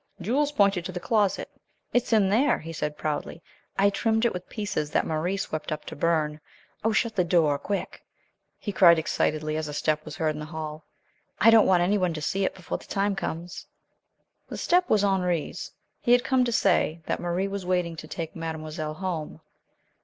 [0.19, 1.47] Jules pointed to the closet.
[1.93, 3.43] "It's in there," he said, proudly.
[3.77, 6.41] "I trimmed it with pieces that Marie swept up to burn.
[6.83, 7.59] Oh, shut the door!
[7.59, 8.03] Quick!"
[8.57, 10.85] he cried, excitedly, as a step was heard in the hall.
[11.39, 13.67] "I don't want anybody to see it before the time comes."
[14.49, 15.71] The step was Henri's.
[15.99, 19.39] He had come to say that Marie was waiting to take mademoiselle home.